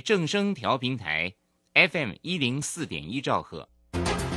[0.00, 1.34] 正声调频台
[1.74, 3.68] FM 一零四点一兆赫，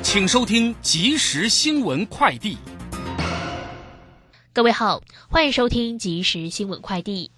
[0.03, 2.57] 请收听即时新闻快递。
[4.53, 7.31] 各位好，欢迎收听即时新闻快递。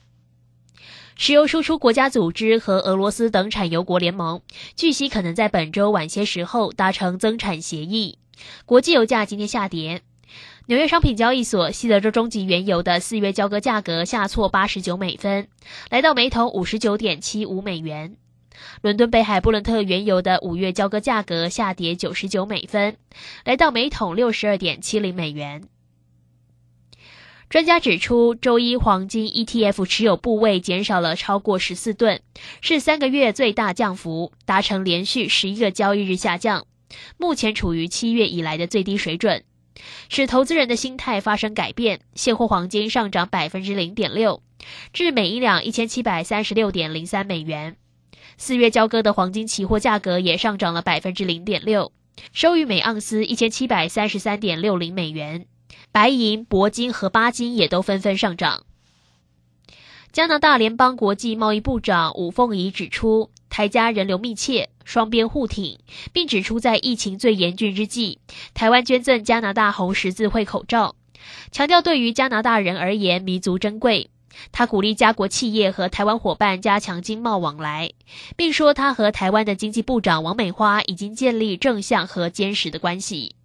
[1.15, 4.41] 石油输出国家组织和俄罗斯等产油国联盟，
[4.75, 8.19] 据悉可能在本周晚些时候达成增产协议。
[8.65, 10.03] 国际油价今天下跌。
[10.69, 15.47] 纽约商品交易所西德州中级原油的四月交割价格下挫八十九美分，
[15.89, 18.17] 来到每桶五十九点七五美元。
[18.81, 22.97] 伦敦北海布伦特原油的五月交割价格下跌九十九美分，
[23.45, 25.63] 来到每桶六十二点七零美元。
[27.49, 32.19] 专家指出，周一黄金 ETF 持有部位减少了超过十四吨，
[32.59, 36.67] 是三个月最大降幅，达成连续十一个交易日下降，
[37.15, 39.45] 目前处于七月以来的最低水准。
[40.09, 44.41] 使投资人的心态发生改变，现货黄金上涨百分之零点六，
[44.93, 47.75] 至每一两一千七百三十六点零三美元。
[48.37, 51.91] 四月交割的黄金期货价格也上涨了百分之零点六，
[52.33, 55.45] 收于每盎司一千七百三十三点六零美元。
[55.91, 58.63] 白银、铂金和钯金也都纷纷上涨。
[60.17, 63.29] 加拿大联邦国际贸易部长武凤仪指出。
[63.51, 65.77] 台加人流密切，双边互挺，
[66.11, 68.17] 并指出，在疫情最严峻之际，
[68.55, 70.95] 台湾捐赠加拿大红十字会口罩，
[71.51, 74.09] 强调对于加拿大人而言弥足珍贵。
[74.51, 77.91] 他鼓励加国企业和台湾伙伴加强经贸往来，
[78.35, 83.35] 并说他和台湾的经济部长王美花已经建立正向和坚实的关系。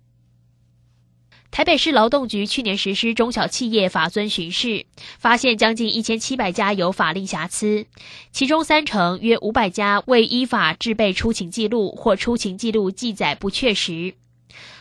[1.53, 4.87] 台北市劳动局去年实施中小企业法遵巡视，
[5.19, 7.85] 发现将近一千七百家有法令瑕疵，
[8.31, 14.15] 其中三成约五百家未依法制备出勤记录或出勤记录记载不确实。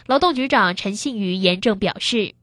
[0.08, 2.36] 劳动局长陈信瑜严正表示，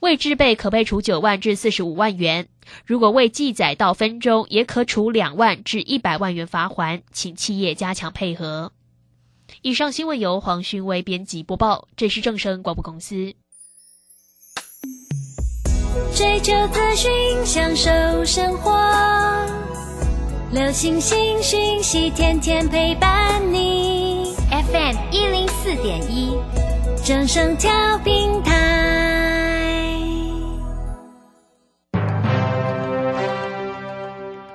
[0.00, 2.48] 未制备可被处九万至四十五万元，
[2.86, 8.72] 如果未记载到分钟，也可处两万至一百万元罚款，请企业加强配合。
[9.60, 13.34] 以上新闻由黄勋威编辑播报，这是正声广播公司。
[16.14, 17.10] 追求资讯，
[17.44, 17.90] 享受
[18.24, 18.72] 生活。
[20.52, 24.34] 流星星讯息，天天陪伴你。
[24.50, 26.36] FM 一零四点一，
[27.04, 29.96] 正声调平台。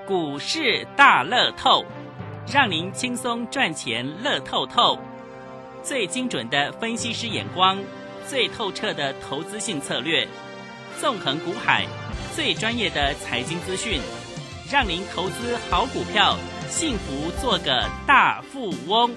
[0.06, 1.84] 股市大乐透，
[2.52, 4.98] 让您轻松赚钱乐透透。
[5.82, 7.78] 最精准的分析师眼光，
[8.28, 10.28] 最透彻的投资性策略。
[11.00, 11.86] 纵横股海，
[12.36, 14.00] 最专业的财经资讯，
[14.72, 16.38] 让您投资好股票，
[16.70, 19.12] 幸福做个大富翁。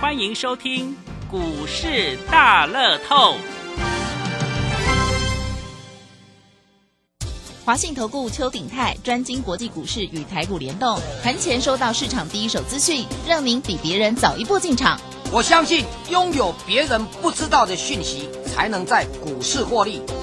[0.00, 0.94] 欢迎收听
[1.30, 3.36] 股市大乐透。
[7.64, 15.00] 华信投顾邱鼎泰专精国际股市与台股联动，盘前收到市场第一手资讯，让您比别人早一步进场。
[15.32, 20.02] 我相信拥有别人不知道的讯息，才能在股市获利。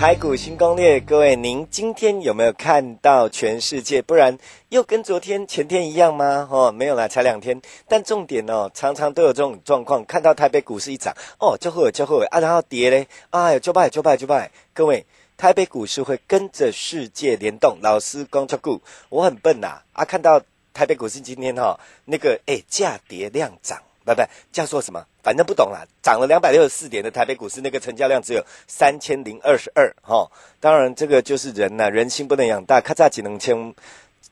[0.00, 4.00] 台股新攻略，各位，您今天有没有看到全世界？
[4.00, 4.38] 不然
[4.70, 6.48] 又跟昨天、前天一样吗？
[6.50, 7.60] 哦，没有啦，才两天。
[7.86, 14.50] 但重点哦，常常都有这种状况，看到台北股市一涨，哦，就会有就会有啊，然后跌嘞，哎，就败就败就败。
[14.72, 15.04] 各位，
[15.36, 17.76] 台北股市会跟着世界联动。
[17.82, 18.80] 老师光照顾，
[19.10, 20.02] 我很笨呐啊！
[20.02, 20.40] 看到
[20.72, 23.78] 台北股市今天哈，那个哎，价跌量涨。
[24.04, 25.04] 不不，叫做什么？
[25.22, 25.84] 反正不懂啦。
[26.02, 29.94] 涨了两百六十四点的台北股市，那个成交量只有三千零二十二。
[30.02, 33.74] 哈，当然这个就是人呐，人心不能养大，咔嚓几能千。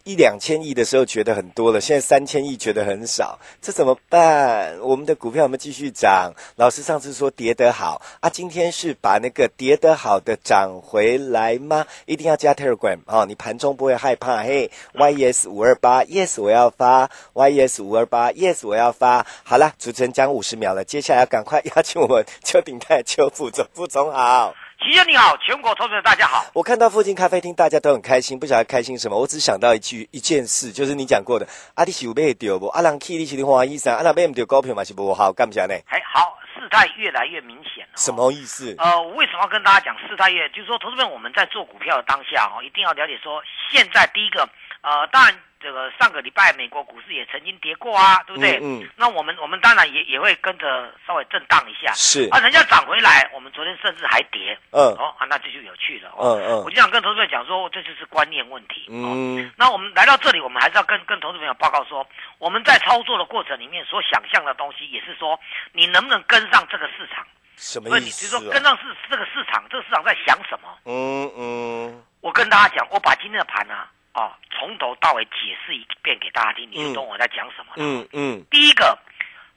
[0.04, 4.78] 一两千亿的时候觉得很多了，现在三千亿觉得很少，这怎么办？
[4.80, 6.32] 我们的股票有没有继续涨？
[6.56, 11.86] 老师上次说跌得好啊，今天是把那个跌得好的涨回来吗？
[12.06, 14.42] 一定要加 Telegram 哦，你盘中不会害怕。
[14.42, 19.26] 嘿，YES 五二八，Yes 我要发，YES 五二八，Yes 我要发。
[19.42, 24.54] 好了，主持人讲五十秒了，接下来要赶快 邀请我们邱鼎泰邱副总副总好。
[24.80, 26.46] 齐杰你好，全国投资者大家好。
[26.54, 29.18] 我看到附近咖啡厅大家都很开心，不晓得开心什么。
[29.18, 31.44] 我只想到一句一件事，就是你讲过的，
[31.74, 32.68] 阿弟有买丢不？
[32.68, 35.74] 阿郎 K 你是花衣裳，阿郎被丢高票嘛是不好，干不下呢？
[35.88, 37.90] 哎，好，事态越来越明显了。
[37.96, 38.72] 什么意思？
[38.78, 40.48] 呃，为什么要跟大家讲事态越？
[40.50, 43.42] 就是说，投资者我们在做股票的当下哦，一定要了解说，
[43.72, 44.48] 现在第一个
[44.80, 48.58] 呃，当然这个上个礼拜美国股市也曾经跌过啊，对不对？
[48.58, 51.92] 嗯嗯那我们我们当然也也会跟着稍微震荡一下。
[51.94, 54.56] 是啊，人家涨回来，我们昨天甚至还跌。
[54.70, 56.10] 嗯哦啊，那这就有趣了。
[56.16, 58.86] 哦、嗯嗯我就想跟投资者讲说，这就是观念问题。
[58.88, 62.06] 哦嗯那我们来到这里，我们还是要跟跟投资朋友报告说，
[62.38, 65.38] 我们在操作的过程里面所想象的东西，也是说
[65.72, 67.26] 你能不能跟上这个市场。
[67.56, 68.38] 什么意思啊？
[68.38, 70.68] 如说跟上市这个市场，这个市场在想什么？
[70.84, 77.76] 嗯嗯我跟大家讲，我把今天的盘啊，哦，从头到尾解释一遍给大家听，你就懂我在讲什么了。
[77.76, 78.44] 嗯嗯。
[78.50, 78.98] 第一个，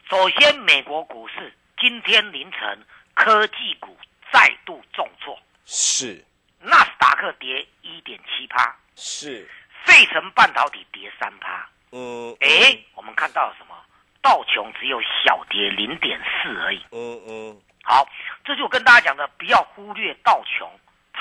[0.08, 3.98] 首先美国股市今天凌晨科技股
[4.32, 6.24] 再度重挫，是。
[6.60, 9.50] 纳斯达克跌一点七趴，是。
[9.84, 11.68] 费城半导体跌三趴。
[11.92, 13.76] 嗯诶，我们看到了什么？
[14.22, 16.80] 道琼只有小跌零点四而已。
[16.92, 17.62] 嗯嗯。
[17.84, 18.08] 好，
[18.46, 20.70] 这就跟大家讲的，不要忽略道琼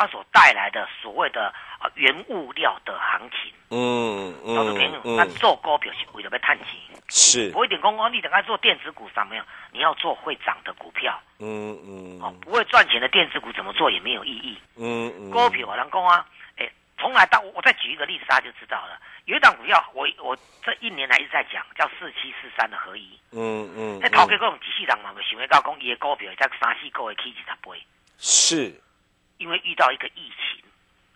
[0.01, 3.53] 它所带来的所谓的啊原物料的行情。
[3.69, 6.67] 嗯投资朋友，那嗯做股票是为了要探钱，
[7.11, 11.21] 是不一定讲哦，你等下做电子股上面，你要做会涨的股票。
[11.39, 14.59] 嗯嗯哦，不会赚钱的电子股怎么做也没有意义。
[14.77, 16.27] 嗯嗯股票我能讲啊，
[16.57, 16.67] 哎，
[16.97, 18.99] 从来到我再举一个例子，大家就知道了。
[19.27, 23.21] 有一档股票，我我这一年来一直在讲，叫四七四三的合一。
[23.33, 27.79] 嗯嗯那头家讲几世人嘛，就想要到讲伊的股票在三四个月起一十倍，
[28.19, 28.81] 是
[29.41, 30.63] 因为遇到一个疫情。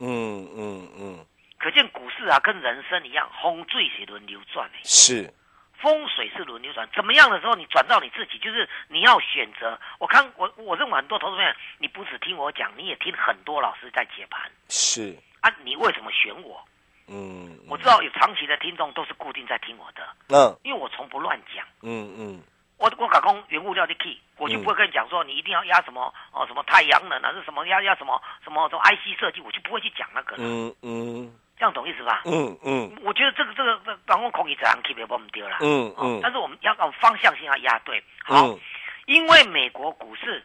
[0.00, 1.26] 嗯嗯嗯
[1.58, 4.78] 可见股市啊，跟人生一样，风水是轮流转的。
[4.82, 5.32] 是
[5.80, 9.78] 风水是轮流转，怎么样的时候你转到你自己，就是你要选择。
[9.98, 15.54] 我看我我认为很多投资朋友，你不只听我讲，你也听很多老师在解盘是啊。
[15.62, 16.62] 你为什么选我？
[17.06, 21.66] 嗯我知道有长期的听众都是固定在听我的，嗯因为我从不乱讲。
[21.82, 22.42] 嗯嗯
[22.76, 30.42] 我我搞工原物料的 key，我就不会跟你讲说你一定要压什么哦什么太阳能啊，是什么压压什么什么什么 IC 设计，我就不会去讲那个了。
[30.42, 32.22] 嗯嗯这样懂意思吧？
[32.26, 35.58] 嗯嗯我觉得这个这个这当我空气这样 keep 也不丢了。
[35.60, 38.02] 嗯哦嗯但是我们要往方向性要压对。
[38.24, 38.60] 好，嗯
[39.06, 40.42] 因为美国股市、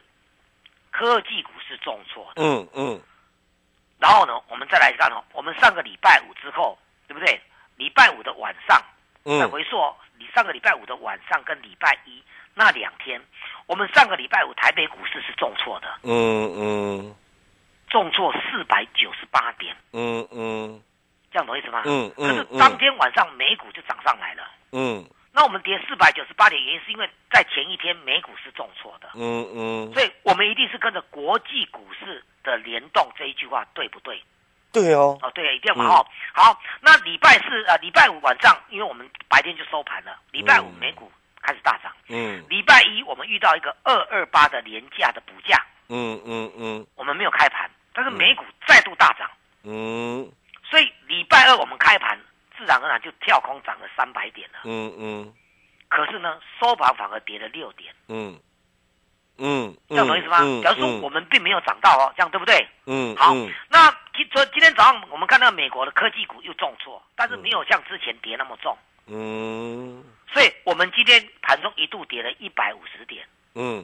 [0.90, 3.00] 科技股市重挫的，嗯嗯
[3.98, 6.78] 然后呢，我们再来看哦，我们上个礼拜五之后，
[7.08, 7.40] 对不对？
[7.76, 8.80] 礼拜五的晚上，
[9.24, 9.76] 再嗯回溯
[10.34, 12.22] 上个礼拜五的晚上跟礼拜一
[12.54, 13.20] 那两天，
[13.66, 17.14] 我们上个礼拜五台北股市是重挫的，嗯嗯。
[17.88, 20.82] 重挫四百九十八点，嗯嗯。
[21.32, 21.82] 这样懂意思吗？
[21.86, 22.28] 嗯嗯。
[22.28, 24.42] 可是当天晚上美股就涨上来了。
[24.72, 25.04] 嗯。
[25.32, 34.20] 那我们跌四百九十八点，原因是因为在前一天美股是重挫的，嗯嗯，所以我们一定是跟着国际股市的联动这一句话对不对？
[34.72, 36.06] 对哦，哦，对，一定嘛哦。
[36.32, 41.10] 好，那礼拜四呃，礼拜五晚上，因为我们白天就收盘了，礼拜五嗯美股
[41.42, 41.92] 开始大涨。
[42.08, 42.44] 嗯。
[42.48, 45.56] 礼拜一我们遇到一个二二八的廉价的补价，
[45.88, 46.86] 嗯嗯嗯。
[46.94, 49.28] 我们没有开盘，但是美股再度大涨，
[49.64, 50.30] 嗯。
[50.70, 52.16] 所以礼拜二我们开盘，
[52.56, 54.60] 自然而然就跳空涨了三百点了。
[54.64, 55.34] 嗯嗯。
[55.88, 58.38] 可是呢，收盘反而跌了六点，嗯。
[59.42, 60.38] 嗯，这样懂意思吗？
[60.42, 62.68] 嗯假如说我们并没有涨到哦，这样对不对？
[62.84, 63.90] 嗯好嗯，那
[64.20, 68.76] 今昨今天早上我们看到美国的科技股又重挫，但是没有像之前跌那么重，
[69.06, 70.04] 嗯。
[70.30, 73.82] 所以我们今天盘中一度跌了一百五十点，嗯。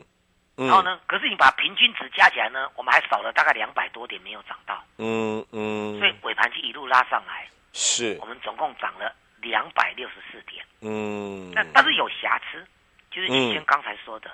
[0.58, 8.18] 嗯，然后呢，可是你把平均值加起来呢，我们还少了大概两百多点没有涨到，嗯嗯，所以尾盘就一路拉上来，是。
[8.20, 12.62] 我们总共涨了两百六十四点，嗯，那但是有瑕疵，
[13.10, 13.32] 就是嗯。
[13.32, 14.30] 以前刚才说的，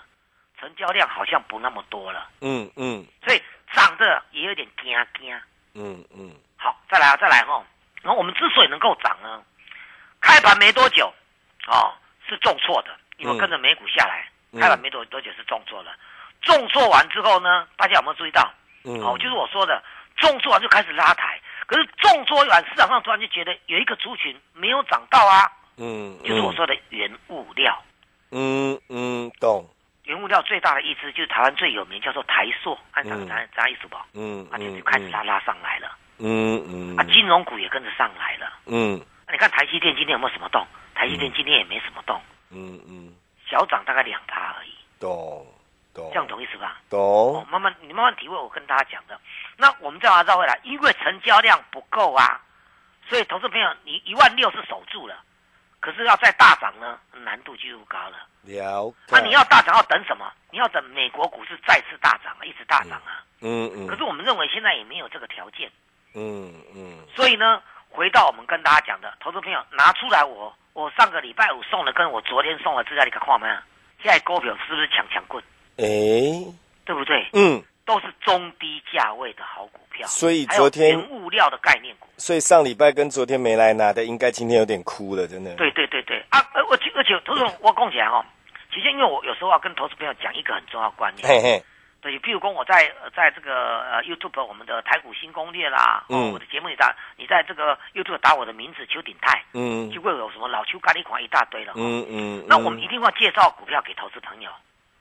[0.58, 3.06] 成交量好像不那么多了，嗯嗯。
[3.25, 3.40] 所以
[3.73, 5.40] 涨的也有点惊惊。
[5.75, 7.62] 嗯嗯好，再来啊，再来哈。
[8.02, 9.43] 然后我们之所以能够涨呢，
[10.21, 11.12] 开盘没多久，
[11.67, 11.95] 哦，
[12.29, 15.93] 是重挫的，因为嗯跟着美股下来，嗯开盘没多多久是重挫了。
[16.43, 18.52] 重挫完之后呢，大家有没有注意到？
[18.85, 19.83] 嗯，哦，就是我说的，
[20.17, 21.41] 重挫完就开始拉抬。
[21.67, 27.83] 可是重挫完，市场上突然就觉得有一个族群没有涨到啊，嗯，就是我说的原物料。
[28.33, 29.69] 嗯嗯懂，
[30.04, 33.97] 原物料最大的一支就是台湾最有名，叫做台塑，按照嗯咱咱意思不？
[34.14, 35.97] 嗯啊，就嗯就开始拉拉上来了。
[36.18, 38.52] 嗯嗯啊，金融股也跟着上来了。
[38.66, 40.66] 嗯那你看台积电今天有没有什么动？
[40.94, 43.14] 台积电今天也没什么动，嗯嗯
[43.49, 45.47] 小涨大概两趴而已，懂
[45.94, 46.80] 懂，这样懂意思吧？
[46.90, 49.18] 哦懂，，慢慢你慢慢体会我跟大家讲的。
[49.56, 52.40] 那我们再把它绕回来，因为成交量不够啊，
[53.09, 55.23] 所以投资朋友你一万六是守住了，
[55.83, 58.17] 可是要再大涨呢，难度就又高了。
[59.11, 60.33] 那、你要大涨要等什么？
[60.53, 63.25] 你要等美国股市再次大涨啊，一直大涨啊。
[63.41, 65.69] 嗯嗯，可是我们认为现在也没有这个条件，
[66.15, 67.61] 嗯嗯所以呢，
[67.91, 73.55] 回到我们跟大家讲的，投资朋友拿出来我我上个礼拜五送的，跟我昨天送的资料，你看看没有？
[74.03, 75.43] 现在股票是不是抢抢棍？
[75.79, 75.85] 哎
[76.85, 77.29] 对不对？
[77.33, 82.08] 嗯都是中低价位的好股票，所以昨天原物料的概念股。
[82.16, 85.54] 所以上礼拜跟昨天没来拿的，应该今天有点哭了，真的。
[85.54, 86.25] 对对对对。
[86.30, 88.25] 啊，而而且而且，投资我讲起来哈，
[88.72, 91.62] 其实因为我有时候要跟投资朋友讲一个很重要的观念，嘿嘿，
[92.00, 99.90] 对，譬如说我在呃在这个呃 YouTube 我们的台股新攻略啦，哦，嗯我的节目里打你在这个 YouTube 打我的名字邱鼎泰，嗯。
[99.90, 101.72] 就会有什么老邱咖喱款一大堆了。
[101.76, 104.50] 嗯嗯，那我们一定要介绍股票给投资朋友，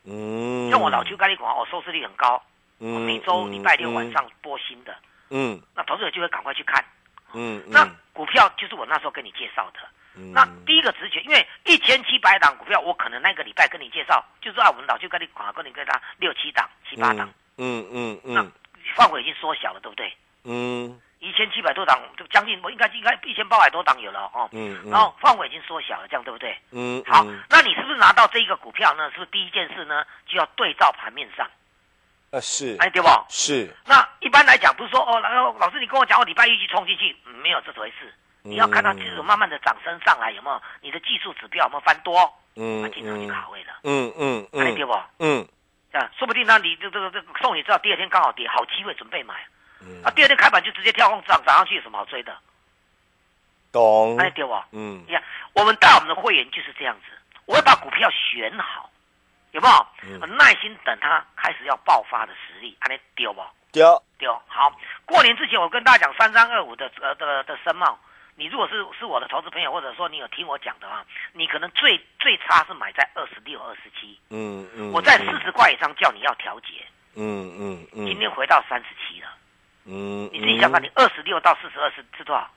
[0.05, 2.41] 嗯，像我老邱咖喱款，我收视率很高，
[2.81, 4.95] 嗯每周礼拜六晚，上播新的，
[5.29, 5.61] 嗯。
[5.75, 6.83] 那投资者就会赶快去看。
[7.33, 9.79] 嗯，那股票就是我那时候跟你介绍的。
[10.15, 10.33] 嗯。
[10.33, 18.51] 那第一个直觉，因为一千七百档股票，我可能那个礼拜跟你介绍，就是啊，我们老就跟你讲跟你跟他六七档、七八档，嗯嗯那嗯。
[18.95, 20.11] 范围已经缩小了，对不对？
[20.43, 20.99] 嗯。
[21.19, 26.57] 一千七百多档，就将近我应该应该一千八百多档有了哦，嗯，然后范围已经缩小了，这样对不对？
[26.71, 29.07] 嗯好，那你是不是拿到这一个股票呢？
[29.11, 31.47] 是不是第一件事呢，就要对照盘面上，
[32.31, 33.07] 呃是哎，对不？
[33.29, 38.13] 是，那一般来讲，不是说哦，然后老师你跟我讲，我礼拜一去冲进去，嗯没有这回事。
[38.43, 40.61] 你要看到这种慢慢的涨升上来，有没有？
[40.81, 42.33] 你的技术指标有没有翻多？
[42.55, 44.99] 嗯那经常就卡位了，嗯嗯哎，对不？
[45.19, 45.47] 嗯
[45.91, 49.35] 啊，说不定那你这这个这个送你知道，第二天刚好跌，好机会准备买。
[49.81, 52.35] 嗯啊，第二天开盘就直接跳空涨涨上去，有什么好追的？
[53.71, 54.53] 懂，哎，对不？
[54.71, 55.23] 嗯你看，
[55.53, 58.89] 我们带我们的会员就是这样子，我会把股票选好，
[59.51, 60.19] 有没有？
[60.21, 60.37] 嗯。
[60.37, 63.41] 耐心等它开始要爆发的实力，安尼丢不？
[63.71, 64.33] 丢，丢。
[64.47, 64.71] 好，
[65.05, 67.97] 过年之前我跟大家讲三三二五的呃的的深茂，
[68.35, 79.27] 你如果是是我的投资朋友，或者说你有听我讲的话，你可能最最差是买在二十六、二十七，嗯嗯，我在四十块以上叫你要调节，嗯嗯嗯，今天回到三十七了，
[79.85, 82.49] 嗯，你自己想看，你二十六到四十二是是多少？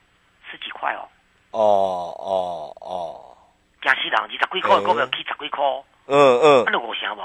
[0.50, 1.08] 十几块哦，
[1.50, 3.36] 哦哦哦，
[3.84, 5.62] 惊死人，二十几块的股票起十几块，
[6.06, 6.64] 嗯嗯。
[6.66, 7.22] 那，你有想不？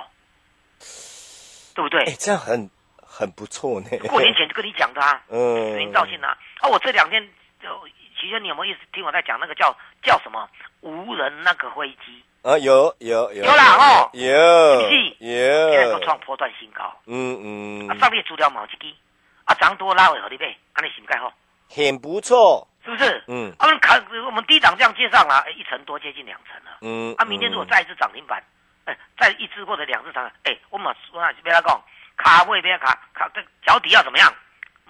[1.76, 2.04] 对不对？
[2.04, 2.70] 哎，这样很
[3.02, 3.88] 很不错呢。
[4.10, 6.38] 过年前就跟你讲的啊， 嗯，指名道姓啊。
[6.60, 7.26] 啊，我这两天
[7.62, 7.70] 就，
[8.20, 10.48] 其实你有没有意思听我在讲那个叫叫什么？
[10.82, 12.24] 无人那个飞机？
[12.42, 13.44] 啊，有有有。
[13.44, 16.84] 有啦哦有有，现在都创波段新高。
[17.06, 17.90] 嗯嗯。
[17.90, 18.94] 啊，，上面资料毛一支，
[19.46, 21.34] 啊，涨多拉回合你呗，安尼是不盖好，
[21.70, 23.24] 很不错，是不是？
[23.28, 26.78] 嗯啊，我们看我们低档这样接上了，哎一层多接近两层了。
[26.82, 28.44] 嗯，啊，明天如果再一次涨停板，
[28.86, 31.82] 哎，再一只或者两只涨，哎，我们说那别来讲，
[32.18, 34.34] 卡位别卡卡，这脚底要怎么样？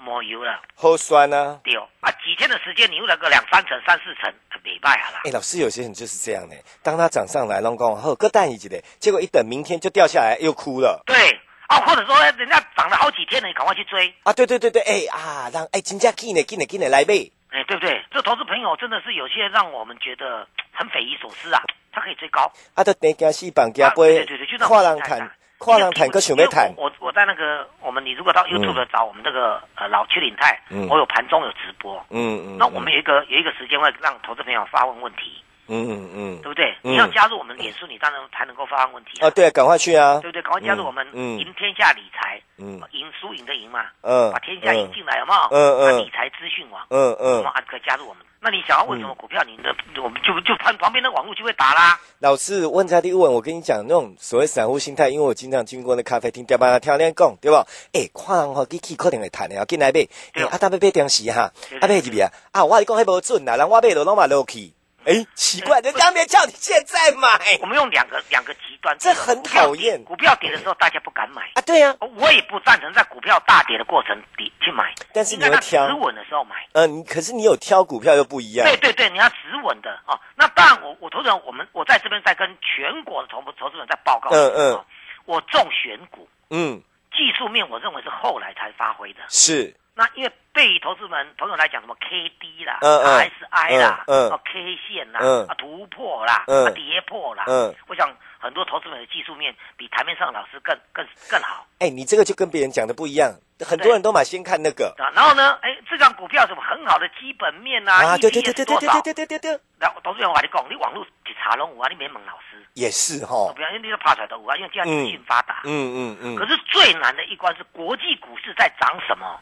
[0.01, 0.61] 抹油了。
[0.75, 1.59] 好酸啊。
[1.61, 5.31] 对哦，啊，几天的时间你又了个两三层、三四层，礼拜啊啦哎、。
[5.31, 6.55] 老师，有些人就是这样呢。
[6.81, 11.37] 当他涨上来，拢讲好各蛋一级的，结果一等明天就掉下来，又哭了对
[11.67, 14.31] 啊，或者说人家涨了好几天了，你赶快去追，啊！
[14.31, 17.31] 对对对对，哎、啊，让哎，金价进来，进来，进来，来呗。
[17.51, 18.03] 哎，对不对？
[18.11, 26.71] 这投资朋友真的是有些让我们觉得很匪夷所思啊，他可以追高，啊，都等惊死绑架啊对对对，就，那样看人心态啊谈，看个想要谈。
[26.77, 36.65] 我我在那个我们，你如果到 YouTube 找我们这个呃老区领泰，嗯我有盘中有直播，嗯嗯，那我们有一个有一个时间会让投资朋友发问问题，嗯嗯嗯对不对？
[36.83, 40.19] 嗯你要加入我们脸书，你当然才能够发问问题啊，对，赶快去啊！
[40.21, 40.41] 对不对？
[40.41, 45.39] 赶快加入我们嗯赢天下理财，嗯赢输赢的赢嘛，嗯把天下赢进来，有没有？
[45.51, 47.61] 嗯嗯啊理财资讯网，嗯嗯，有没有啊？
[47.67, 48.23] 可以加入我们。
[48.41, 51.99] 那你想要问什么股票，你的我们就就旁旁边的网络就会打啦。
[52.19, 57.65] 老师问在第问，我跟你讲，那种所谓散户心态，因为我经常经过那咖啡厅，点班听人讲，对吧？
[57.91, 59.99] 哎、看人吼，机器可能会谈的，要进来买。
[59.99, 64.71] 哎、对啊，搭要买电视哈，对啊买入去啊，啊，我跟你讲，迄无准啦，人我买都拢嘛落去。
[65.05, 71.43] 哎、奇怪，人家没叫你现在买我们用两个两个极端，这很讨厌股票跌的时候，大家不敢买。
[71.55, 71.61] 啊？
[71.65, 76.55] 对呀、啊，我也不赞成在股票大跌的过程里去买，但是你应该它会挑止稳的时候买。
[76.73, 78.67] 嗯、你可是你有挑股票又不一样。
[78.67, 80.19] 对对对，你要止稳的哦。
[80.35, 84.29] 那当然我，我投资人，我们我在这边在跟全国的投投资人在报告。
[84.31, 84.85] 嗯嗯哦
[85.25, 89.19] 我重选股，嗯，技术面我认为是后来才发挥的。
[89.29, 95.45] 是，那因为对于投资们朋友来讲，什么 K D 啦、嗯嗯 RSI 啦、嗯 K 线啦、嗯。
[95.45, 96.65] 啊突破啦、嗯。
[96.67, 97.75] 啊跌破啦，嗯。
[97.89, 101.67] 我想很多投资们的技术面比台面上的老师更更更好。
[101.79, 103.29] 哎、你这个就跟别人讲的不一样，
[103.59, 104.95] 很多人都买先看那个。
[104.97, 105.11] 啊。
[105.13, 113.51] 然后呢，哎，这张股票什么很好的基本面啊，啊，对对对对对对对对对对，然后投资人我跟你讲，你网络去查拢有啊，你免问老师，也是哈。
[113.53, 115.59] 不要因为你都爬出来都有啊，因为现在资讯发达。
[115.65, 119.39] 嗯嗯嗯，可是最难的一关是国际股市在涨什么？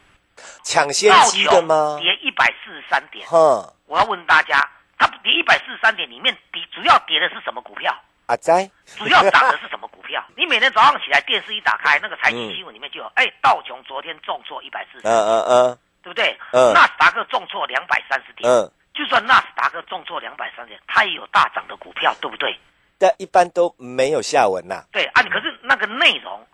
[0.63, 1.97] 抢先道机的吗？
[2.01, 3.25] 跌一百四十三点。
[3.27, 4.59] 哼，我要问大家，
[4.97, 7.95] 它跌一百四十三点里面跌主要跌的是什么股票？
[8.27, 10.23] 阿仔，主要涨的是什么股票？
[10.35, 16.37] 你每天早上起来电视一打开，那个财经新闻里面就有，哎，道琼昨天重挫一百四十，嗯嗯嗯对不对？
[16.51, 22.57] 嗯纳斯达克重挫两百三十点，嗯，就算纳斯达克重挫两百三十点，它也有大涨的股票，对不对？
[22.99, 24.83] 但一般都没有下文呐。
[24.91, 26.45] 对啊，你可是那个内容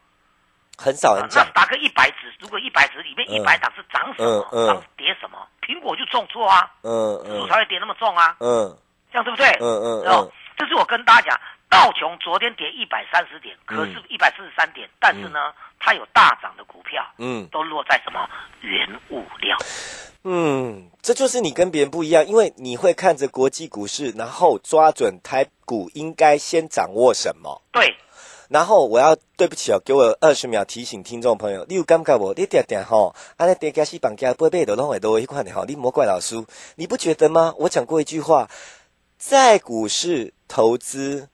[0.77, 1.47] 很少人那讲。
[1.53, 3.33] 打个一百指，如果一百指里面嗯。
[3.33, 4.67] 一百档是涨什么，嗯嗯。
[4.67, 8.77] 涨跌什么，苹果就重挫啊，嗯指数嗯才会跌那么重啊，嗯。
[9.11, 9.47] 这样对不对？
[9.59, 11.39] 嗯嗯哦嗯，这是我跟大家讲，
[11.69, 17.47] 道琼昨天跌一百三十点，可是嗯一百四十三点，但是呢，它有大涨的股票，嗯。
[17.51, 18.27] 都落在什么
[18.61, 19.57] 原物料？
[20.25, 27.61] 嗯，这就是你跟别人不一样，因为你会看着国际股市，然后抓准台股应该先掌握什么。
[27.73, 27.93] 对，
[28.53, 32.35] 然后我要对不起哦，给我二十秒提醒听众朋友，你有感觉无？
[32.35, 36.35] 你点点吼，安尼跌加西绑架不背的拢会都一块的吼，你莫怪老师，
[36.75, 37.55] 你不觉得吗？
[37.57, 38.47] 我讲过一句话，
[39.17, 41.29] 在股市投资，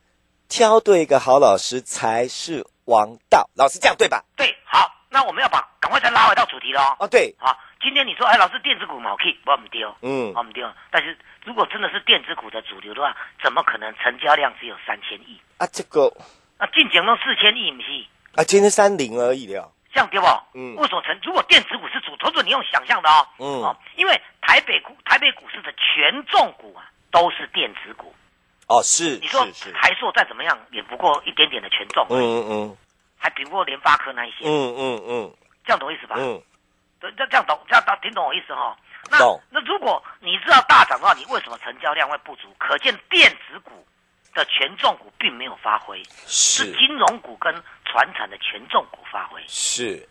[0.48, 3.50] 挑对一个好老师才是王道。
[3.56, 4.24] 老师这样对吧？
[4.38, 6.80] 对，好，那我们要把赶快再拉回到主题喽。
[7.00, 10.66] 哦，对，好，今天你说，哎，老师电子股毛 K，我唔丢，嗯我唔丢。
[10.90, 15.38] 但是如果真的是电子股的主流的话，怎么可能成交量只有三千亿？
[15.58, 16.10] 啊，这个
[16.60, 18.06] 那进前都四千亿，不是？
[18.36, 19.72] 啊，今天三零而已了。
[19.92, 20.28] 这样对不？
[20.54, 21.20] 嗯为什么成？
[21.24, 28.14] 如果电子股是主，投资你用想象的哦，嗯哦，因为台北股台北股市的权重股啊都是电子股。
[28.68, 32.78] 哦，是你说台塑再怎么样，也不过一点点的权重，嗯嗯嗯
[33.18, 35.34] 还比不过联发科那一些，嗯嗯嗯
[35.66, 36.16] 这样懂意思吧？
[36.20, 36.40] 嗯，
[37.00, 38.78] 对，这这样懂，这样听懂我意思哈、
[39.10, 42.48] 那懂那如果你知道大涨的话，你为什么成交量会不足？
[42.60, 43.72] 可见电子股
[44.34, 47.54] 的权重股并没有发挥，是是金融股跟
[47.86, 50.08] 船产的权重股发挥，是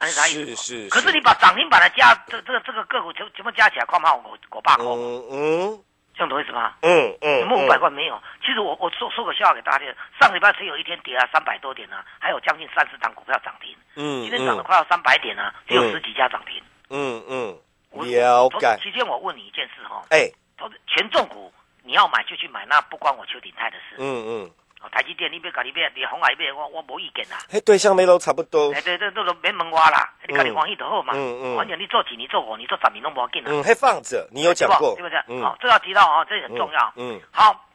[0.00, 0.56] 是啥意思？
[0.56, 6.74] 是是可是你把涨停板的加这这个这个个股全全部加起来，恐怕我我爸空，嗯嗯这样懂我意思吗？
[6.82, 7.90] 嗯嗯，有没有五百块？
[7.90, 8.20] 没有。
[8.40, 16.62] 其实我我说说个笑话给大家听，上礼拜只有一天跌了三百多点呢、还有将近三十档股票涨停，嗯今天涨了快要三百点呢、只有十几家涨停。
[16.90, 17.58] 嗯嗯，
[17.90, 18.76] 我了解。
[18.76, 21.52] 投期间我问你一件事哈、哎，投资权重股
[21.84, 23.96] 你要买就去买，那不关我邱鼎泰的事。
[23.98, 24.50] 嗯嗯，
[24.80, 27.38] 哦台积电你别搞你别你红海别我我无意见啦。
[27.48, 28.80] 嘿，对象没都差不多哎，。
[28.80, 31.12] 对对，这都免问我啦，你家己欢喜就好嘛。
[31.14, 33.50] 嗯嗯反正你做几年做五年做十年都无要紧啦。
[33.52, 35.18] 嗯，还放着，你有讲过对不对？
[35.28, 36.92] 嗯好，这要提到啊，这很重要。
[36.96, 37.68] 嗯好，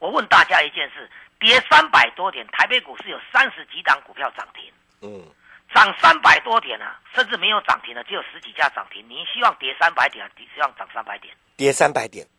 [0.00, 5.22] 我问大家一件事：跌三百多点，台北股市有三十几档股票涨停，嗯
[5.74, 9.04] 涨三百多点啊，甚至没有涨停的只有十几家涨停。
[9.06, 11.34] 你希望跌三百点，你希望涨三百点？
[11.58, 12.30] 跌三百点，对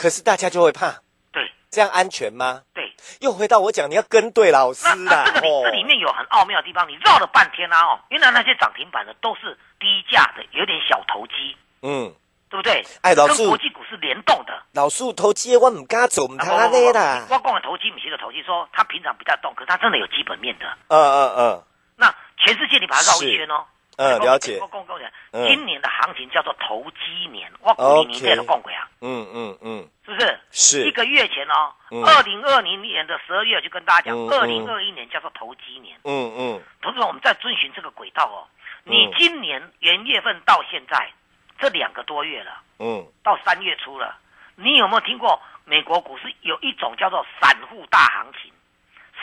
[0.00, 2.62] 可是大家就会怕，对这样安全吗？
[2.72, 2.90] 对。
[3.20, 4.94] 又回到我讲，你要跟对老师啦。
[4.96, 12.14] 那那这个里哦这里面有很奥妙的地方，你绕了半天啊哦，原来那些涨停板的都是低价的，有点小投机，嗯，
[12.48, 12.82] 对不对？
[13.02, 14.62] 哎老师跟国际股是联动的。
[14.72, 17.26] 老树投机我唔敢做，唔啊通安尼啦。
[17.28, 20.64] 我讲的投机，不是的投机，说它平常比较动，可是它真的有基本面的。
[20.88, 21.64] 嗯嗯嗯
[21.96, 23.64] 那全世界你把它绕一圈哦。
[24.00, 25.46] 嗯，了解我。
[25.46, 30.40] 今年的行情叫做投机年，我鼓励你这个讲过啊，嗯嗯嗯，是不是？
[30.50, 35.98] 是一个月前哦嗯，二零二零年的十二月就跟大家讲，嗯二零二一年叫做投机年。
[36.04, 38.48] 嗯嗯同志们，我们在遵循这个轨道哦。
[38.84, 41.12] 你嗯今年元月份到现在
[41.58, 44.16] 这两个多月了，嗯到三月初了，
[44.56, 48.50] 你有没有听过美国股市有一种叫做散户大行情？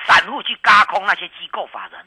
[0.06, 2.00] 散户去嘎空那些机构法人，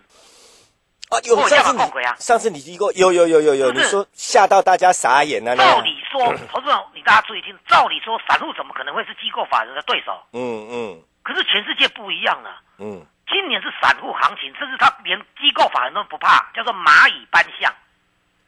[1.10, 5.56] 啊，有上次讲过呀你上次你提过，有有有有有，你说吓到大家傻眼了。
[5.56, 10.22] 照理说，投资者你大家注意听，照理说散户怎么可能会是机构法人的对手？
[10.32, 17.72] 嗯嗯可是全世界不一样了，嗯，今年是散户行情，甚至他连机构法人都不怕，叫做蚂蚁搬象。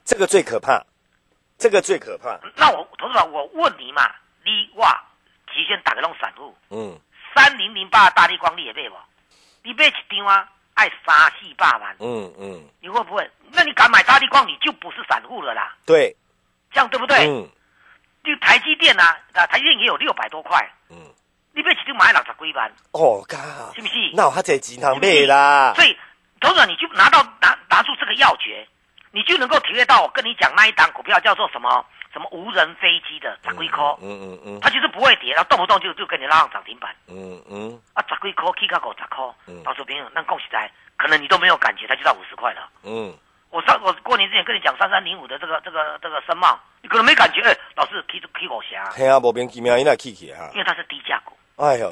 [0.05, 0.85] 这个最可怕，
[1.59, 2.39] 这个最可怕。
[2.57, 4.09] 那我投资者，我问你嘛，
[4.45, 5.03] 你哇，
[5.53, 6.99] 极限打个弄散户，嗯
[7.35, 8.95] 三零零八大力光你也买不？
[9.65, 10.49] 你买一张啊，
[10.83, 13.31] 爱三四百万，嗯嗯，你会不会？
[13.53, 16.17] 那你敢买大力光，你就不是散户了啦，对，
[16.73, 17.29] 这样对不对？
[17.29, 17.49] 嗯。
[18.25, 20.59] 就台积电啊，啊，台积电也有六百多块，
[20.91, 20.97] 嗯，
[21.55, 23.39] 你买一张买六十几万，哦，嘎，
[23.75, 23.95] 是不是？
[24.15, 25.73] 那我还在钱堂买啦。
[25.75, 25.97] 所以，
[26.41, 28.67] 投资者你就拿到拿拿出这个要诀，
[29.13, 31.85] 你就能够体会到我跟你讲那一档股票叫做什么？
[32.13, 36.95] 什么无人飞机的十几块，嗯嗯嗯它就是不会跌，然后动不动就就给你拉上涨停板。
[37.09, 37.81] 嗯嗯
[38.23, 42.69] 几块起到五十块嗯，到时候朋友那恭喜在，可能你都没有感觉，它就到五十块了。
[42.85, 43.13] 嗯，
[43.51, 50.59] 我上我过年之前跟你讲三三零五的这个这个这个申茂，你可能没感觉，哎，老师 K 起五霞，嘿啊，莫名其妙，伊那起起哈因。
[50.59, 51.37] 为它是低价股。
[51.57, 51.91] 哎呦，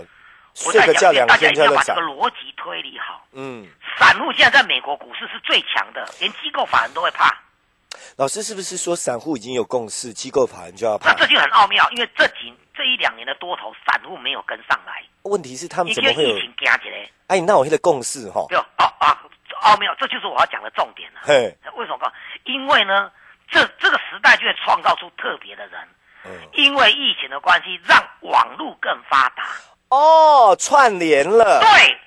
[0.66, 2.00] 我在睡个觉两讲，大家一定要把这个。
[2.00, 3.26] 逻辑推理好。
[3.32, 3.66] 嗯，
[3.98, 7.36] 散户现在在美国股市是最强的，连机构法人都会怕。
[8.16, 11.10] 老师是不是说散户已经有共识，机构法人就要怕？
[11.12, 16.40] 那这就很奥妙，因为这几这一两年的多头，散户没有跟上来，问题是他们你怎么会有跟疫？
[16.40, 18.46] 情加起来，哎，那我现在共识哈？
[18.48, 19.18] 对哦啊啊，
[19.62, 21.20] 奥妙，这就是我要讲的重点了。
[21.22, 22.12] 嘿，为什么讲？
[22.44, 23.10] 因为呢，
[23.50, 25.80] 这这个时代就会创造出特别的人，
[26.24, 29.44] 嗯，因为疫情的关系，让网络更发达。
[29.90, 31.60] 哦，串联了。
[31.60, 31.98] 对，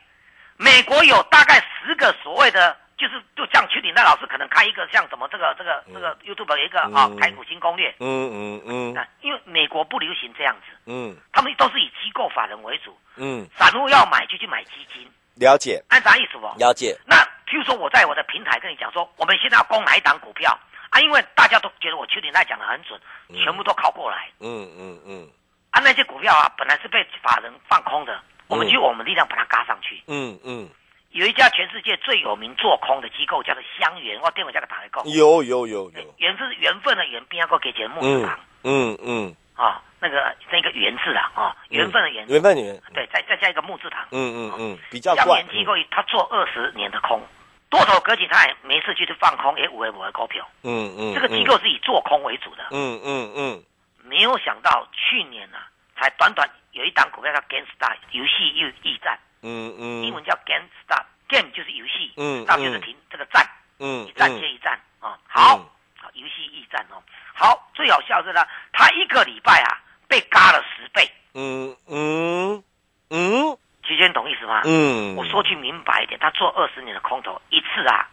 [0.58, 8.93] 美国有大概十个所谓的就是就像邱鼎泰老师可能开一个像什么这个这个这个 YouTube 有一个啊嗯台股新攻略，嗯嗯嗯。
[8.93, 11.15] 那因为美国不流行这样子，嗯。
[11.32, 15.84] 他们都是以机构法人为主，嗯，散户要买就去买基金，了解。
[15.89, 16.45] 按啥意思不？
[16.58, 17.15] 了解，那
[17.47, 20.58] 譬如说我在我的平台跟你讲说，我们现在要攻哪一档股票
[20.89, 20.99] 啊？
[21.01, 22.99] 因为大家都觉得我邱鼎泰讲的很准，
[23.43, 24.29] 全部都靠过来。
[24.39, 25.29] 嗯嗯嗯。
[25.71, 25.82] 啊。
[25.84, 30.01] 那些股票啊，本来是被法人放空的，我们就用我们力量把它嘎上去。
[30.08, 30.69] 嗯嗯，
[31.13, 44.08] 有一家全世界最有名做空的机构叫做香源，我电话叫他打来讲，有有有有，缘是缘分的缘，边要给节木字嗯旁嗯嗯，啊，那个那个缘字啊啊，缘分的缘，缘分缘，对，再再加一个木字旁。
[44.12, 45.23] 嗯嗯嗯，比较怪。
[45.26, 47.21] 香源，机构他做二十年的空，
[47.69, 50.43] 多头格局他也没事去放空，也五为五的股票。
[50.63, 53.63] 嗯嗯，这个机构是以做空为主的，嗯嗯嗯。
[54.06, 63.45] 没有想到去年啊，才短短有一档股票叫 GameStar 游戏又驿站，嗯嗯，英文叫 GameStar，Game 就是游戏，嗯 Stop 就是停这个站，
[63.79, 65.19] 嗯一站接一站啊。
[65.27, 65.58] 好，
[65.97, 67.03] 好游戏驿站哦。
[67.36, 72.63] 好，最好笑是呢，他一个礼拜啊被嘎了十倍，嗯嗯。
[73.10, 74.62] 嗯齐娟懂意思吗？
[74.63, 78.10] 嗯，我说句明白一点，他做二十年的空头，一次啊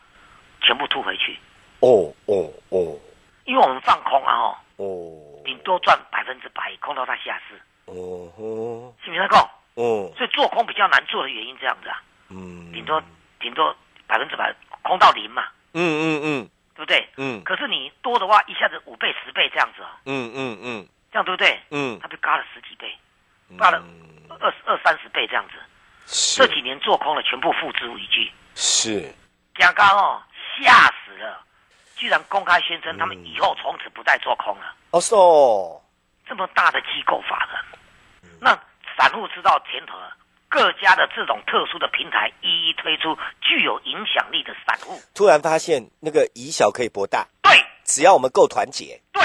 [0.61, 1.39] 全部吐回去，
[1.79, 2.99] 哦哦哦。
[3.45, 7.55] 因为我们放空啊哦，哦，顶多赚百分之百，空到他下市，
[7.87, 9.37] 哦吼，是不是那个？
[9.77, 13.03] 哦所以做空比较难做的原因这样子啊，嗯，顶多
[13.39, 13.75] 顶多
[14.07, 16.51] 百分之百空到零嘛，嗯嗯嗯。
[16.75, 17.09] 对不对？
[17.17, 17.43] 嗯。
[17.45, 20.89] 可是你多的话，一下子五倍、十倍这样子啊，嗯嗯嗯。
[21.13, 21.61] 这样对不对？
[21.71, 21.99] 嗯。
[22.01, 22.97] 他被嘎了十几倍，
[23.59, 23.83] 嘎了
[24.41, 25.55] 二二三十倍这样子。
[26.37, 29.15] 这几年做空了全部付之一炬，是。
[29.55, 30.23] 刚刚哦
[30.59, 31.45] 吓死了，
[31.97, 34.75] 居然公开宣称他们以后从此不再做空了。
[34.91, 35.81] 哦是哦，
[36.27, 38.59] 这么大的机构法人，那
[38.97, 40.17] 散户知道甜头了。
[40.51, 47.53] 各家的这种特殊的平台一一推出具有影响力的散户，突然发现那个以小可以博大，对。
[47.85, 49.01] 只要我们够团结。
[49.13, 49.23] 对。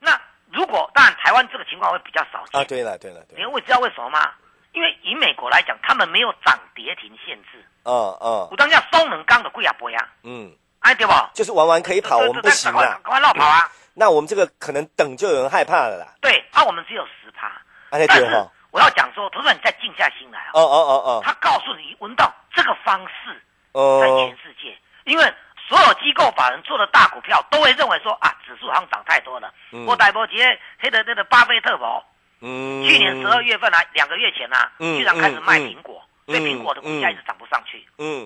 [0.00, 0.20] 那
[0.52, 2.60] 如果当然台湾这个情况会比较少见。
[2.60, 4.32] 啊，对了对了对你，会知道为什么吗？
[4.72, 8.48] 因为以美国来讲，他们没有涨跌停限制，嗯嗯。
[8.50, 11.12] 我当下松能刚的贵啊波呀，嗯，哎对不？
[11.32, 13.70] 就是玩玩可以跑，我们不行啊，赶快绕跑啊！
[13.94, 23.40] 那我们这个可能等就有人害怕了啦，对，啊，我们只有十趴，啊那但是对哈，我要讲说，投资人你再静下心来啊，哦哦哦哦，他告诉你闻到这个方式
[23.72, 25.22] 在哦全世界，因为
[25.68, 29.54] 所有机构法人做的大股票都会认为说啊，指数好像涨太多了。
[29.70, 29.86] 嗯。
[29.86, 32.04] 我逮波杰黑的那个巴菲特博，
[32.40, 38.22] 嗯，去年十二月份啊，两个月前啊，嗯居然开始卖嗯苹果，所以苹果的股价一直涨不上去，嗯。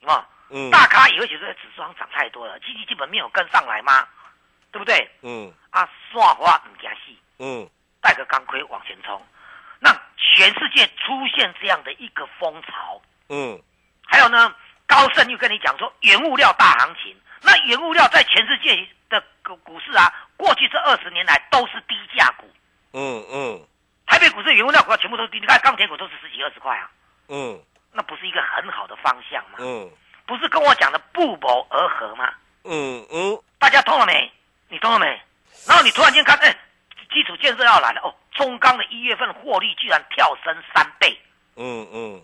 [0.00, 0.24] 有没有？
[0.50, 0.70] 嗯。
[0.72, 4.08] 大咖也会觉得指数好像涨太多了，经济基本面有跟上来吗？
[4.72, 5.08] 对不对？
[5.22, 5.54] 嗯。
[5.70, 7.70] 啊，算花唔加戏，嗯。
[8.00, 9.20] 带个钢盔往前冲，
[9.80, 13.00] 让全世界出现这样的一个风潮。
[13.28, 13.60] 嗯
[14.06, 14.54] 还有呢，
[14.86, 22.50] 高盛又跟你讲说原物料大行情，那原物料在全世界的股股市啊，过去这二十年来都是低价股，
[22.92, 23.66] 嗯嗯
[24.06, 26.90] 台北股市原物料股票全部都是低，你看钢铁股都是十几二十块啊，
[27.28, 27.60] 嗯
[27.92, 29.58] 那不是一个很好的方向吗？
[29.60, 29.90] 嗯
[30.26, 32.32] 不是跟我讲的不谋而合吗？
[32.64, 34.30] 嗯嗯，大家通了没？
[34.68, 35.06] 你通了没？
[35.66, 36.54] 然后你突然间看，哎，
[37.10, 41.18] 基础建设要来了哦，中钢的一月份获利居然跳升三倍，
[41.56, 42.22] 嗯嗯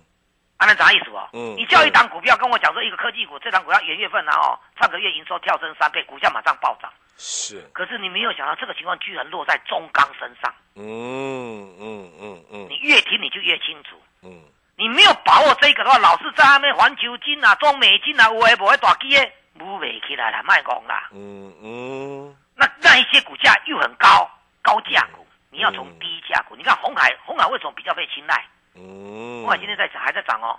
[0.56, 1.28] 啊，那啥意思哦？
[1.32, 6.92] 嗯你叫一档股票跟我讲说一个科技股，这档股票元月份啊哦，上个月营收跳升三倍，股价马上暴涨。
[7.16, 12.66] 是，可是你没有想到这个情况居然落在中钢身上，嗯嗯嗯嗯。
[12.68, 13.96] 你越听你就越清楚。
[14.22, 14.42] 嗯。
[14.76, 21.08] 你没有把握这个的话，老是在那边环球金啊、中美金啊，有诶无诶大基诶，舞袂起来啦，卖讲啦。
[21.12, 22.36] 嗯嗯。
[22.56, 24.28] 那那一些股价又很高，
[24.64, 26.56] 高价股，你要从低价股。
[26.56, 28.44] 你看红海，红海为什么比较被青睐？
[28.74, 30.58] 嗯，红海今天在涨，还在涨哦，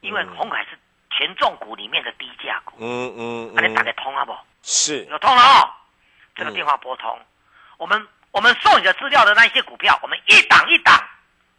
[0.00, 0.78] 因为红海是
[1.10, 2.76] 权重股里面的低价股。
[2.78, 4.32] 嗯嗯那你打得通了不？
[4.62, 5.68] 是有通了哦，
[6.36, 7.20] 这个电话拨通，
[7.78, 10.96] 我们我们送你的资料的那些股票，我们一档一档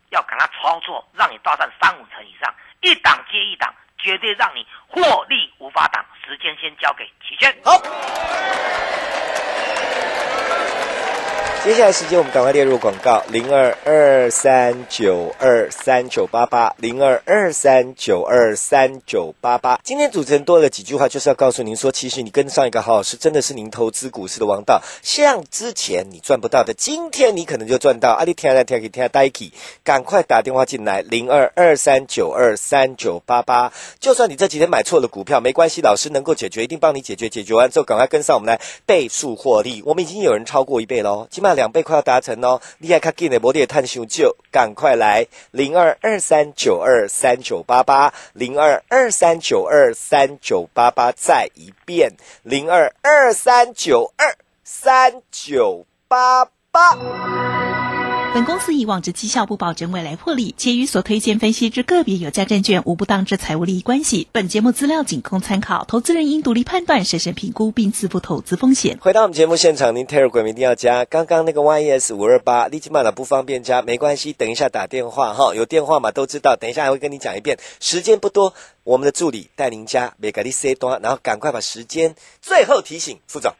[0.09, 6.03] 要给它操作，让你大赚三五成以上，一档接一档，绝对让你获利无法挡。
[6.25, 7.53] 时间先交给齐轩。
[7.65, 7.77] 好。
[11.63, 19.79] 接下来时间，我们赶快列入广告：零二二三九二三九八八，零二二三九二三九八八。
[19.81, 24.81] 今天主持人多了几句话，就是要告诉您说，其实你跟上一个好老师，真的是您投资股市的王道。
[25.01, 28.11] 像之前你赚不到的，今天你可能就赚到。
[28.11, 29.53] 阿里听来听去听呆起，
[29.85, 33.71] 赶快打电话进来，零二二三九二三九八八。
[34.01, 37.29] 就算你这几天买错了股票，没关系，老师能够解决，一定帮你解决。
[37.29, 39.81] 解决完之后，赶快跟上我们来倍数获利。
[39.85, 52.13] 我们已经有人超过一倍喽，起码两倍快要达成哦，厉害卡紧的摩列探修就赶快来零二二三九二三九八八零二二三九二三九八八再一遍
[52.43, 57.52] 零二二三九二三九八八。
[58.33, 64.27] 本公司以往之绩效不保证未来获利，且与所推荐分析之个别有价证券无不当之财务利益关系。
[64.31, 68.97] 本节目资料仅供参考，投资人应独立判断、审慎评估并自负投资风险。
[69.01, 71.05] 回到我们节目现场，您 Telegram 一定要加。
[71.05, 77.59] 刚刚那个 YES 五二八，立即买了不方便加，没关系，等一下打电话哈，有电话嘛都知道，等一下还会跟你讲一遍。
[77.79, 82.15] 时间不多，我们的助理带您加，别给你 C 端，然后赶快把时间。
[82.41, 83.53] 最后提醒副总。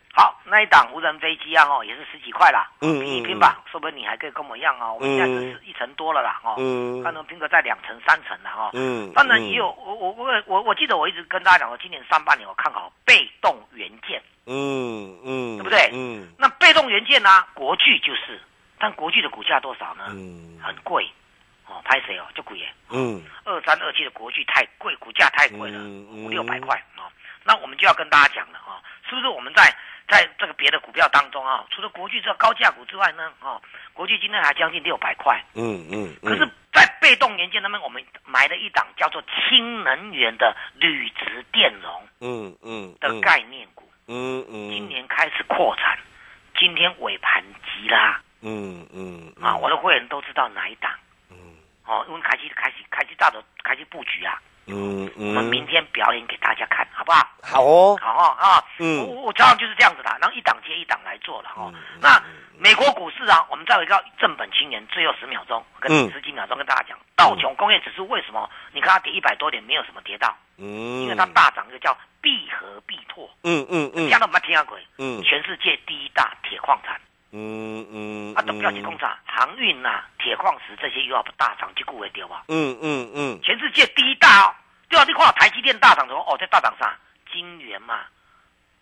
[0.54, 7.02] 好，那一档无人飞机啊，哦，也是十几块啦，嗯拼一拼吧，说不定你还可以跟我一样哦，我们现在是一层多了啦，哦，嗯。
[7.04, 15.90] 看能拼个在两层、三层了哈，嗯当然也有，我我我我我记得我一直跟大家讲说，今年上半年我看好被动元件，嗯嗯，对不对？
[15.92, 16.28] 嗯。
[16.38, 18.40] 那被动元件呢、国巨就是，
[18.78, 20.06] 但国巨的股价多少呢？
[20.10, 20.60] 嗯。
[20.62, 21.10] 很贵，
[21.66, 23.24] 哦，拍谁哦，就贵耶，嗯。
[23.44, 25.80] 二三二七的国巨太贵，股价太贵了，
[26.14, 27.12] 五六百块啊、哦。
[27.44, 29.76] 那我们就要跟大家讲了啊、哦，是不是我们在
[30.08, 33.62] 在这个别的股票当中啊、除了国巨这个高价股之外呢，哦，
[33.94, 45.98] 国巨今天还将近六百块，嗯嗯，可是，在被动元件那边，我们买了一档叫做氢能源的铝质电容嗯嗯的概念股，嗯嗯，今年开始扩产，
[46.58, 48.22] 今天尾盘急拉。
[48.42, 50.92] 嗯嗯啊，我的会员都知道哪一档。
[51.32, 51.38] 嗯。
[51.86, 57.28] 哦，因为开机开始开机大的开机布局啊，嗯我们嗯，明天表演给大家看，好不好？
[57.42, 59.06] 好哦，好哦啊，嗯。
[59.08, 61.72] 我我常常就是这样子的，然后一档接一档来做了哦。
[61.74, 62.24] 嗯嗯那
[62.58, 73.92] 美国股市啊，我们再有一个正本清源，最后十秒钟跟嗯十几秒钟跟大家讲，道琼工业指数为什么你看它跌一百多点，没有什么跌到，嗯，因为它大涨，一个叫必和必拓，嗯嗯。
[73.96, 75.22] 嗯讲都没听过，嗯。
[75.24, 77.02] 全世界第一大铁矿产，
[77.36, 84.54] 嗯嗯，啊，都不要去工厂，航运呐、铁矿石这些又要大涨，就顾为丢啊，嗯嗯嗯全世界第一大哦，
[84.88, 86.96] 对啊，你看台积电大涨的哦，在大涨啥？
[87.32, 88.02] 晶圆嘛，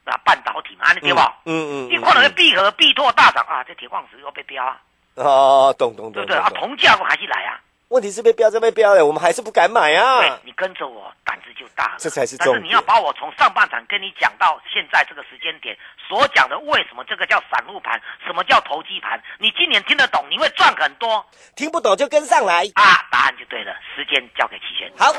[0.04, 1.20] 啊，半导体嘛，安尼对不？
[1.46, 4.78] 嗯嗯，你看那个闭合必拓大涨啊，这铁矿石又被标啊，
[5.16, 6.50] 哦，懂懂懂，对不对啊？
[6.50, 7.56] 铜价不还是来啊？
[7.92, 10.40] 问题是被标就被标了，我们还是不敢买对啊。
[10.44, 11.96] 你跟着我，胆子就大了。
[11.98, 15.78] 这才是重点但是你要把我从上半场跟你讲到现在这个时间点
[16.08, 19.22] 所讲的，为什么这个叫散户盘，什么叫投机盘？
[19.40, 22.64] 你今年听得懂，你会赚很多听不懂就跟上来。
[22.76, 23.06] 啊！
[23.12, 24.90] 答案就对了，时间交给齐贤。
[24.98, 25.12] 好，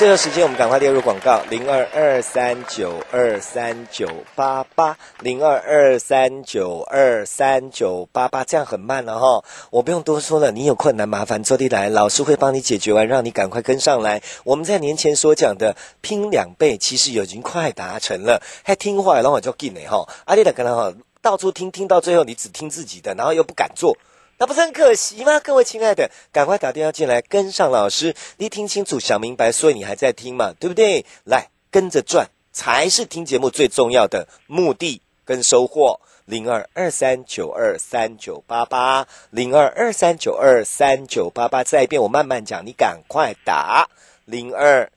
[0.00, 9.44] 最后时间我们赶快列入广告：零二二三九二三九八八，零二二三九二三九八八，这样很慢了哈。
[9.68, 14.22] 我不用多说了，你有困难麻烦周地来，老师会帮你解决完，让你赶快跟上来。
[14.44, 20.08] 我们在年前所讲的拼两倍，其实已经快达成了，还听话，然后就进呢哈。
[20.24, 23.98] 阿丽的可能哈，到处听，听到最后你只听自己的，然后又不敢做。
[24.40, 25.38] 那不是很可惜吗？
[25.38, 31.04] 各位亲爱的，赶快打电话进来跟上老师，你听清楚、想明白，所以你还在听嘛，对不对？
[31.24, 36.00] 来跟着转，才是听节目最重要的目的跟收获。
[36.24, 43.90] 零二二三九二三九八八，零二二三九二三九八八，再一遍，我慢慢讲，你赶快打
[44.24, 44.90] 零二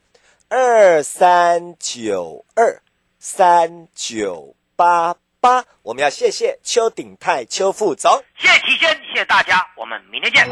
[0.48, 2.82] 二三九二
[3.20, 5.66] 三九八八。
[5.82, 8.24] 我们要谢谢邱鼎泰邱副总。
[8.40, 10.48] 谢谢齐轩，谢谢大家，我们明天见。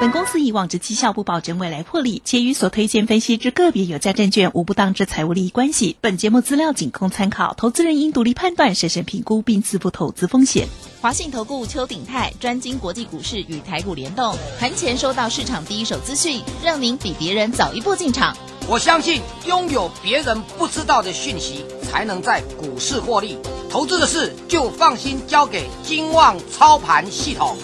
[0.00, 5.96] 本公司以往之绩效不保证未来获利，且与所推荐分析之个别有价证券无不当之财务利益关系。
[6.02, 10.68] 本节目资料仅供参考，投资人应独立判断、审慎评估并自负投资风险。
[11.00, 18.36] 华信投顾邱鼎泰专精国际股市与台股联动，盘前收到市场第一手资讯，让您比别人早一步进场。
[18.66, 23.38] 我相信拥有别人不知道的讯息，才能在股市获利。
[23.70, 27.56] 投资的事就放心交给金旺操盘系统。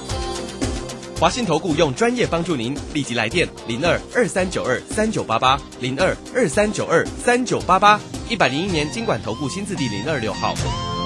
[1.19, 10.55] 华信投顾用专业帮助您，立即来电零二二三九二三九八八零二二三九二三九八八，一百零一年经管投顾新字第零二六号。